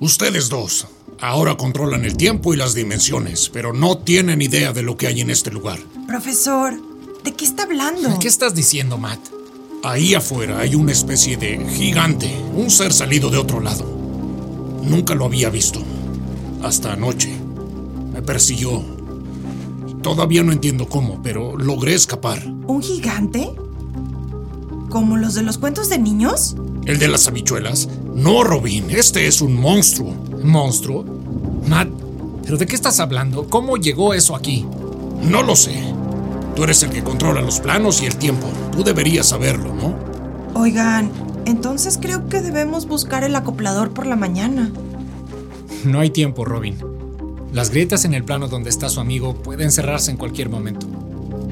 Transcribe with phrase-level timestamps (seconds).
[0.00, 0.86] Ustedes dos
[1.20, 5.20] ahora controlan el tiempo y las dimensiones, pero no tienen idea de lo que hay
[5.20, 5.80] en este lugar.
[6.06, 6.74] Profesor,
[7.24, 8.16] ¿de qué está hablando?
[8.20, 9.18] ¿Qué estás diciendo, Matt?
[9.82, 13.84] Ahí afuera hay una especie de gigante, un ser salido de otro lado.
[14.84, 15.82] Nunca lo había visto.
[16.62, 17.32] Hasta anoche.
[18.12, 18.84] Me persiguió.
[20.02, 22.44] Todavía no entiendo cómo, pero logré escapar.
[22.46, 23.50] ¿Un gigante?
[24.88, 26.54] ¿Como los de los cuentos de niños?
[26.86, 27.88] ¿El de las habichuelas?
[28.18, 30.12] No, Robin, este es un monstruo.
[30.42, 31.04] ¿Monstruo?
[31.68, 31.88] Matt,
[32.42, 33.48] ¿pero de qué estás hablando?
[33.48, 34.66] ¿Cómo llegó eso aquí?
[35.22, 35.94] No lo sé.
[36.56, 38.48] Tú eres el que controla los planos y el tiempo.
[38.72, 39.94] Tú deberías saberlo, ¿no?
[40.60, 41.12] Oigan,
[41.46, 44.72] entonces creo que debemos buscar el acoplador por la mañana.
[45.84, 46.76] No hay tiempo, Robin.
[47.52, 50.88] Las grietas en el plano donde está su amigo pueden cerrarse en cualquier momento.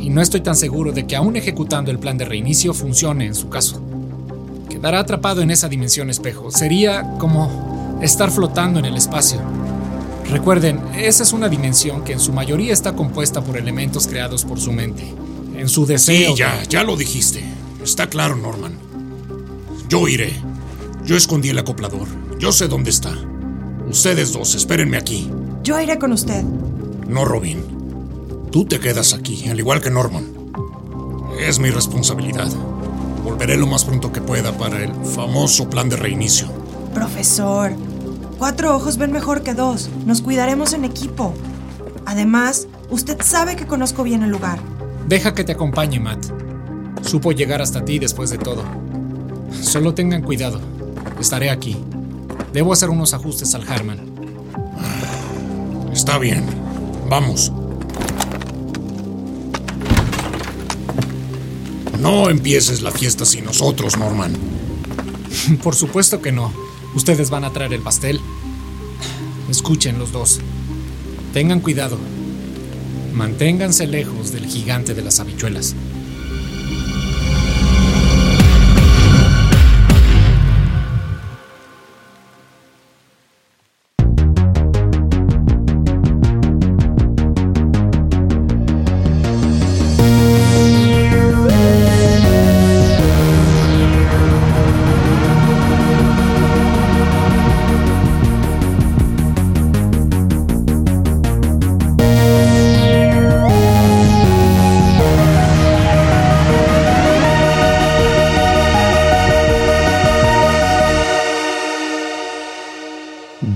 [0.00, 3.36] Y no estoy tan seguro de que aún ejecutando el plan de reinicio funcione en
[3.36, 3.85] su caso.
[4.76, 9.40] Quedar atrapado en esa dimensión espejo sería como estar flotando en el espacio.
[10.30, 14.60] Recuerden, esa es una dimensión que en su mayoría está compuesta por elementos creados por
[14.60, 15.14] su mente.
[15.56, 16.32] En su deseo.
[16.32, 17.42] Sí, ya, ya lo dijiste.
[17.82, 18.74] Está claro, Norman.
[19.88, 20.34] Yo iré.
[21.06, 22.06] Yo escondí el acoplador.
[22.38, 23.14] Yo sé dónde está.
[23.88, 25.30] Ustedes dos, espérenme aquí.
[25.62, 26.42] Yo iré con usted.
[27.08, 27.64] No, Robin.
[28.52, 30.26] Tú te quedas aquí, al igual que Norman.
[31.40, 32.52] Es mi responsabilidad.
[33.26, 36.46] Volveré lo más pronto que pueda para el famoso plan de reinicio.
[36.94, 37.72] Profesor,
[38.38, 39.90] cuatro ojos ven mejor que dos.
[40.06, 41.34] Nos cuidaremos en equipo.
[42.06, 44.60] Además, usted sabe que conozco bien el lugar.
[45.08, 46.24] Deja que te acompañe, Matt.
[47.02, 48.62] Supo llegar hasta ti después de todo.
[49.60, 50.60] Solo tengan cuidado.
[51.18, 51.76] Estaré aquí.
[52.52, 53.98] Debo hacer unos ajustes al Harman.
[55.92, 56.46] Está bien.
[57.10, 57.52] Vamos.
[62.00, 64.36] No empieces la fiesta sin nosotros, Norman.
[65.62, 66.52] Por supuesto que no.
[66.94, 68.20] Ustedes van a traer el pastel.
[69.50, 70.40] Escuchen los dos.
[71.32, 71.98] Tengan cuidado.
[73.12, 75.74] Manténganse lejos del gigante de las habichuelas.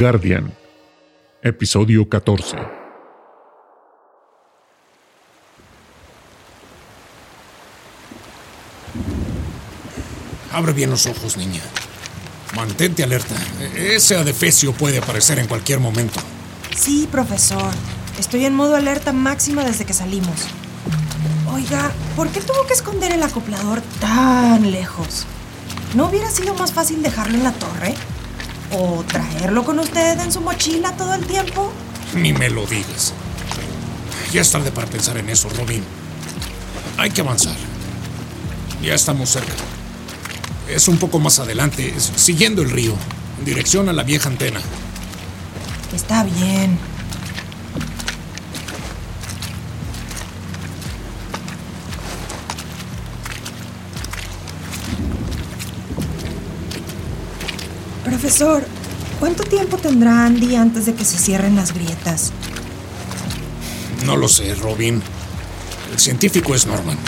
[0.00, 0.50] Guardian,
[1.42, 2.56] episodio 14.
[10.54, 11.60] Abre bien los ojos, niña.
[12.56, 13.34] Mantente alerta.
[13.76, 16.18] Ese adefesio puede aparecer en cualquier momento.
[16.74, 17.70] Sí, profesor.
[18.18, 20.46] Estoy en modo alerta máxima desde que salimos.
[21.52, 25.26] Oiga, ¿por qué tuvo que esconder el acoplador tan lejos?
[25.94, 27.94] ¿No hubiera sido más fácil dejarlo en la torre?
[28.72, 31.72] ¿O traerlo con usted en su mochila todo el tiempo?
[32.14, 33.12] Ni me lo digas.
[34.32, 35.82] Ya es tarde para pensar en eso, Robin.
[36.96, 37.56] Hay que avanzar.
[38.82, 39.52] Ya estamos cerca.
[40.68, 42.94] Es un poco más adelante, siguiendo el río,
[43.38, 44.60] en dirección a la vieja antena.
[45.92, 46.78] Está bien.
[58.20, 58.62] Profesor,
[59.18, 62.32] ¿cuánto tiempo tendrá Andy antes de que se cierren las grietas?
[64.04, 65.02] No lo sé, Robin.
[65.90, 66.98] El científico es Norman.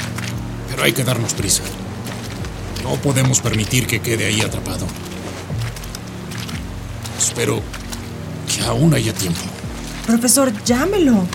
[0.71, 1.65] Pero hay que darnos prisa.
[2.83, 4.87] No podemos permitir que quede ahí atrapado.
[7.19, 7.61] Espero
[8.49, 9.43] que aún haya tiempo.
[10.07, 11.27] Profesor, llámelo.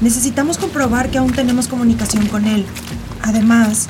[0.00, 2.66] Necesitamos comprobar que aún tenemos comunicación con él.
[3.22, 3.86] Además,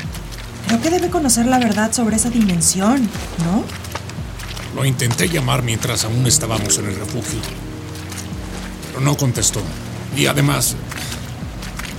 [0.67, 3.09] creo que debe conocer la verdad sobre esa dimensión,
[3.47, 3.82] ¿no?
[4.75, 7.39] Lo intenté llamar mientras aún estábamos en el refugio.
[8.89, 9.61] Pero no contestó.
[10.17, 10.75] Y además,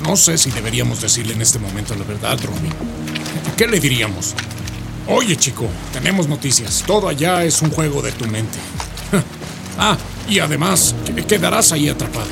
[0.05, 2.73] no sé si deberíamos decirle en este momento la verdad, Robin.
[3.57, 4.33] ¿Qué le diríamos?
[5.07, 6.83] Oye, chico, tenemos noticias.
[6.87, 8.57] Todo allá es un juego de tu mente.
[9.77, 9.97] ah,
[10.27, 12.27] y además, que- quedarás ahí atrapado.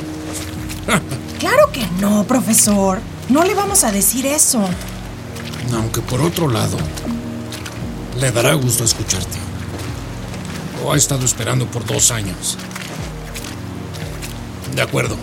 [1.42, 3.00] Claro que no, profesor.
[3.28, 4.64] No le vamos a decir eso.
[5.74, 6.76] Aunque por otro lado,
[8.20, 9.38] le dará gusto escucharte.
[10.82, 12.58] Lo ha estado esperando por dos años.
[14.74, 15.16] De acuerdo.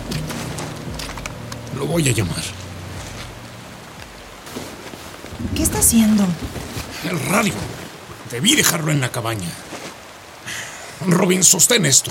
[1.76, 2.42] Lo voy a llamar.
[5.54, 6.24] ¿Qué está haciendo?
[7.10, 7.52] El radio.
[8.30, 9.50] Debí dejarlo en la cabaña.
[11.06, 12.10] Robin, sostén esto.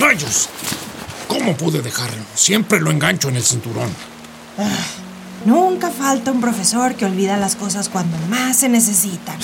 [0.00, 0.48] ¡Rayos!
[1.26, 2.22] ¿Cómo pude dejarlo?
[2.36, 3.90] Siempre lo engancho en el cinturón.
[5.44, 9.38] Nunca falta un profesor que olvida las cosas cuando más se necesitan.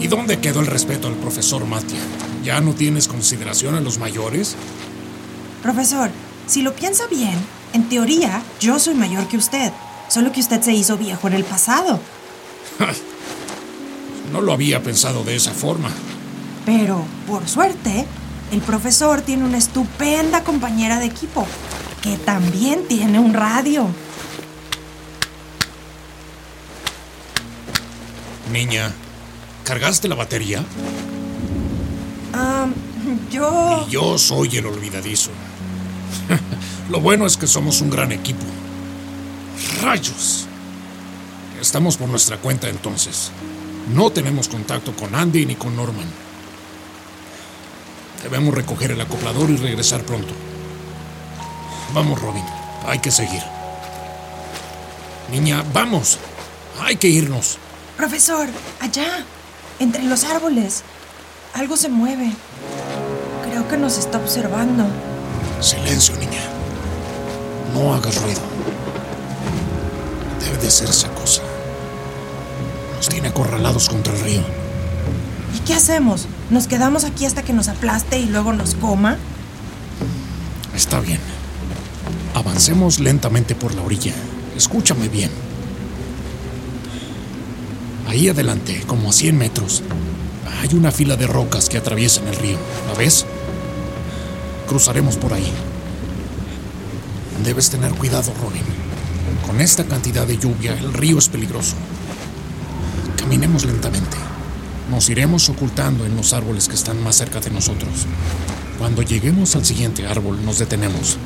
[0.00, 1.98] ¿Y dónde quedó el respeto al profesor Matia?
[2.44, 4.54] ¿Ya no tienes consideración a los mayores?
[5.62, 6.10] Profesor,
[6.46, 7.34] si lo piensa bien,
[7.72, 9.72] en teoría yo soy mayor que usted,
[10.08, 12.00] solo que usted se hizo viejo en el pasado.
[14.32, 15.90] no lo había pensado de esa forma.
[16.64, 18.06] Pero, por suerte,
[18.52, 21.46] el profesor tiene una estupenda compañera de equipo,
[22.02, 23.88] que también tiene un radio.
[28.52, 28.92] Niña,
[29.68, 30.64] ¿cargaste la batería?
[32.32, 32.66] Ah,
[33.30, 33.84] yo...
[33.86, 35.30] Y yo soy el olvidadizo.
[36.90, 38.46] Lo bueno es que somos un gran equipo.
[39.82, 40.46] ¡Rayos!
[41.60, 43.30] Estamos por nuestra cuenta entonces.
[43.94, 46.08] No tenemos contacto con Andy ni con Norman.
[48.22, 50.32] Debemos recoger el acoplador y regresar pronto.
[51.92, 52.44] Vamos, Robin.
[52.86, 53.42] Hay que seguir.
[55.30, 56.18] Niña, vamos.
[56.80, 57.58] Hay que irnos.
[57.98, 58.48] Profesor,
[58.80, 59.26] allá,
[59.78, 60.82] entre los árboles.
[61.54, 62.32] Algo se mueve.
[63.48, 64.86] Creo que nos está observando.
[65.60, 66.42] Silencio, niña.
[67.74, 68.40] No hagas ruido.
[70.40, 71.42] Debe de ser esa cosa.
[72.96, 74.42] Nos tiene acorralados contra el río.
[75.54, 76.26] ¿Y qué hacemos?
[76.50, 79.16] ¿Nos quedamos aquí hasta que nos aplaste y luego nos coma?
[80.74, 81.20] Está bien.
[82.34, 84.12] Avancemos lentamente por la orilla.
[84.56, 85.30] Escúchame bien.
[88.08, 89.82] Ahí adelante, como a 100 metros,
[90.62, 92.56] hay una fila de rocas que atraviesan el río.
[92.86, 93.26] ¿La ves?
[94.66, 95.52] Cruzaremos por ahí.
[97.44, 98.62] Debes tener cuidado, Robin.
[99.46, 101.76] Con esta cantidad de lluvia, el río es peligroso.
[103.18, 104.16] Caminemos lentamente.
[104.90, 108.06] Nos iremos ocultando en los árboles que están más cerca de nosotros.
[108.78, 111.18] Cuando lleguemos al siguiente árbol, nos detenemos.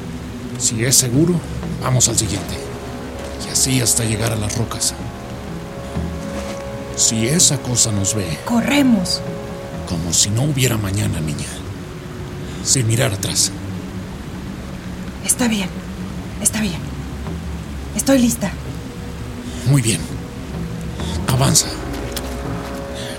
[0.58, 1.34] Si es seguro,
[1.80, 2.56] vamos al siguiente.
[3.46, 4.94] Y así hasta llegar a las rocas.
[6.96, 9.20] Si esa cosa nos ve, Corremos.
[9.88, 11.48] como si no hubiera mañana, niña.
[12.64, 13.50] Sin mirar atrás.
[15.24, 15.68] Está bien.
[16.40, 16.78] Está bien.
[17.96, 18.52] Estoy lista.
[19.66, 20.00] Muy bien.
[21.28, 21.66] Avanza.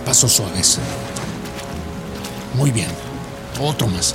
[0.06, 0.80] Pasos suaves.
[2.56, 2.90] Muy bien.
[3.60, 4.14] Otro más.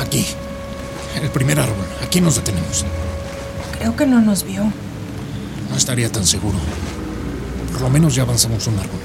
[0.00, 0.26] Aquí.
[1.20, 1.86] El primer árbol.
[2.04, 2.84] Aquí nos detenemos.
[3.78, 4.72] Creo que no nos vio.
[5.80, 6.58] No estaría tan seguro.
[7.72, 9.00] Por lo menos ya avanzamos un árbol.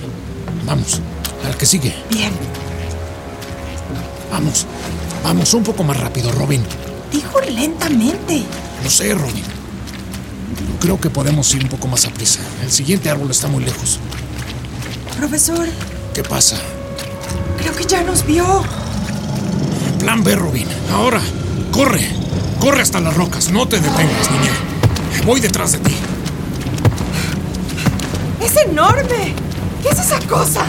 [0.66, 1.00] Vamos.
[1.45, 1.95] Al que sigue.
[2.10, 2.33] Bien.
[4.30, 4.66] Vamos.
[5.24, 6.62] Vamos un poco más rápido, Robin.
[7.13, 8.44] Dijo lentamente.
[8.83, 9.45] Lo sé, Robin.
[10.81, 12.42] Creo que podemos ir un poco más a prisa.
[12.62, 13.98] El siguiente árbol está muy lejos.
[15.18, 15.66] Profesor,
[16.13, 16.57] ¿Qué pasa?
[17.57, 18.63] creo que ya nos vio.
[20.00, 20.68] Plan B, Robin.
[20.92, 21.21] Ahora,
[21.71, 22.06] corre.
[22.60, 23.50] Corre hasta las rocas.
[23.50, 24.51] No te detengas, niña.
[25.25, 25.95] Voy detrás de ti.
[28.45, 29.33] ¡Es enorme!
[29.81, 30.65] ¿Qué es esa cosa?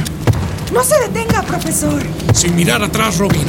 [0.73, 2.03] No se detenga, profesor.
[2.35, 3.45] Sin mirar atrás, Robin.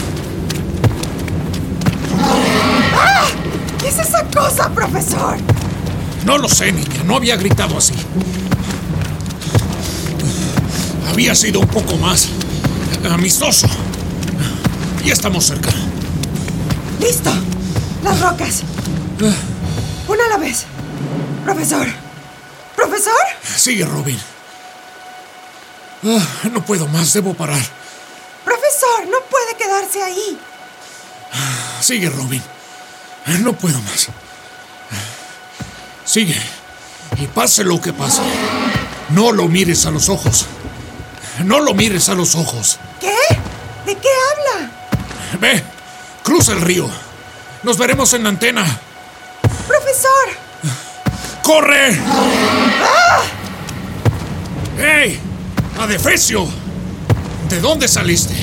[3.80, 5.38] ¿Qué es esa cosa, profesor?
[6.26, 7.04] No lo sé, niña.
[7.06, 7.94] No había gritado así.
[11.10, 12.28] Había sido un poco más
[13.10, 13.68] amistoso.
[15.06, 15.70] Ya estamos cerca.
[17.00, 17.32] ¡Listo!
[18.04, 18.64] Las rocas.
[20.10, 20.66] Una a la vez.
[21.46, 22.07] Profesor.
[22.78, 23.14] ¿Profesor?
[23.44, 24.20] Sigue, Robin.
[26.06, 27.12] Ah, no puedo más.
[27.12, 27.62] Debo parar.
[28.46, 30.40] Profesor, no puede quedarse ahí.
[31.82, 32.42] Sigue, Robin.
[33.40, 34.08] No puedo más.
[36.06, 36.40] Sigue.
[37.18, 38.22] Y pase lo que pase.
[39.10, 40.46] No lo mires a los ojos.
[41.44, 42.78] No lo mires a los ojos.
[43.02, 43.18] ¿Qué?
[43.86, 44.72] ¿De qué habla?
[45.40, 45.64] Ve,
[46.24, 46.88] cruza el río.
[47.64, 48.66] Nos veremos en la antena.
[49.68, 50.30] Profesor.
[51.44, 51.98] ¡Corre!
[54.80, 55.20] ¡Ey!
[55.80, 56.48] ¡Adefesio!
[57.50, 58.36] ¿De dónde saliste?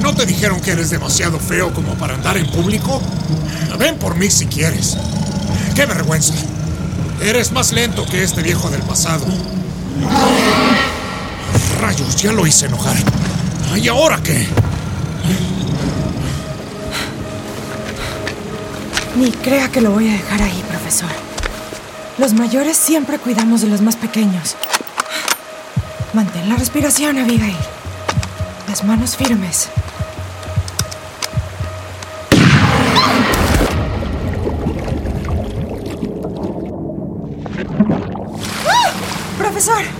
[0.00, 3.00] ¿No te dijeron que eres demasiado feo como para andar en público?
[3.78, 4.96] Ven por mí si quieres.
[5.74, 6.34] ¡Qué vergüenza!
[7.22, 9.26] Eres más lento que este viejo del pasado.
[11.80, 12.96] Rayos, ya lo hice enojar.
[13.76, 14.46] ¿Y ahora qué?
[19.16, 21.27] Ni crea que lo voy a dejar ahí, profesor.
[22.18, 24.56] Los mayores siempre cuidamos de los más pequeños.
[26.14, 27.56] Mantén la respiración, Abigail.
[28.68, 29.68] Las manos firmes.
[38.66, 38.92] ¡Ah!
[39.38, 39.97] Profesor.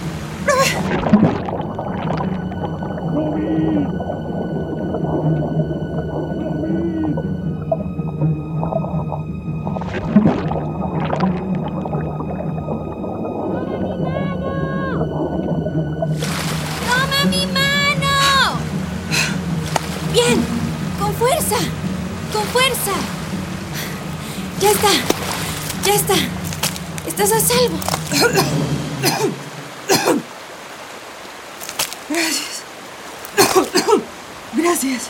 [25.84, 26.14] Ya está.
[27.06, 27.78] Estás a salvo.
[32.08, 32.62] Gracias.
[34.54, 35.02] Gracias.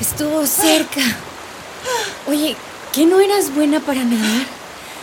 [0.00, 1.00] Estuvo cerca.
[2.26, 2.56] Oye,
[2.92, 4.46] ¿qué no eras buena para nadar?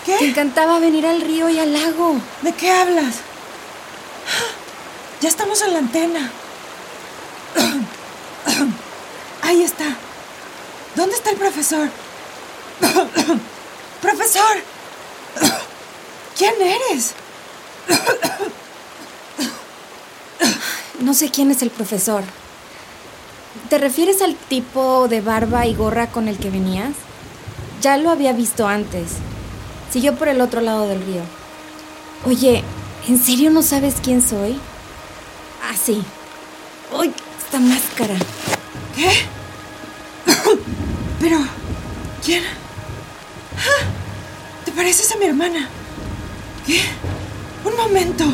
[0.06, 0.30] Te ¿Qué?
[0.30, 2.16] encantaba venir al río y al lago.
[2.42, 3.16] ¿De qué hablas?
[5.22, 6.32] Ya estamos en la antena.
[9.44, 9.86] Ahí está.
[11.02, 11.90] ¿Dónde está el profesor?
[14.04, 14.58] ¡Profesor!
[16.38, 17.14] ¿Quién eres?
[21.00, 22.22] No sé quién es el profesor.
[23.72, 26.92] ¿Te refieres al tipo de barba y gorra con el que venías?
[27.82, 29.14] Ya lo había visto antes.
[29.92, 31.24] Siguió por el otro lado del río.
[32.28, 32.64] Oye,
[33.08, 34.60] ¿en serio no sabes quién soy?
[35.64, 36.04] Ah, sí.
[36.96, 37.12] ¡Uy!
[37.44, 38.16] Esta máscara.
[38.96, 39.41] ¿Qué?
[41.22, 41.38] Pero,
[42.26, 42.44] ¿quién?
[43.56, 43.86] ¡Ah!
[44.66, 45.70] ¿Te pareces a mi hermana?
[46.66, 46.82] ¿Qué?
[47.64, 48.26] Un momento.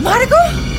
[0.00, 0.71] ¿Margo?